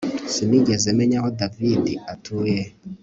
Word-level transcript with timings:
Sinigeze 0.33 0.87
menya 0.97 1.17
aho 1.19 1.29
David 1.39 1.83
atuye 2.13 2.59